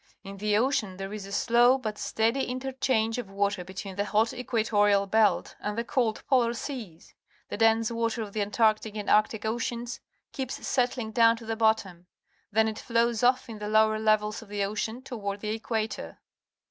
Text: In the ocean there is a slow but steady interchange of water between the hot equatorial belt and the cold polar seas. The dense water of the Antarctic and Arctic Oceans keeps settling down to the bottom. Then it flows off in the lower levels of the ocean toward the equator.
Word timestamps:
In 0.23 0.37
the 0.37 0.57
ocean 0.57 0.97
there 0.97 1.13
is 1.13 1.27
a 1.27 1.31
slow 1.31 1.77
but 1.77 1.99
steady 1.99 2.45
interchange 2.45 3.19
of 3.19 3.29
water 3.29 3.63
between 3.63 3.97
the 3.97 4.05
hot 4.05 4.33
equatorial 4.33 5.05
belt 5.05 5.55
and 5.59 5.77
the 5.77 5.83
cold 5.83 6.23
polar 6.27 6.55
seas. 6.55 7.13
The 7.49 7.57
dense 7.57 7.91
water 7.91 8.23
of 8.23 8.33
the 8.33 8.41
Antarctic 8.41 8.95
and 8.95 9.07
Arctic 9.11 9.45
Oceans 9.45 9.99
keeps 10.31 10.65
settling 10.65 11.11
down 11.11 11.37
to 11.37 11.45
the 11.45 11.55
bottom. 11.55 12.07
Then 12.51 12.67
it 12.67 12.79
flows 12.79 13.21
off 13.21 13.47
in 13.47 13.59
the 13.59 13.69
lower 13.69 13.99
levels 13.99 14.41
of 14.41 14.49
the 14.49 14.63
ocean 14.63 15.03
toward 15.03 15.41
the 15.41 15.49
equator. 15.51 16.17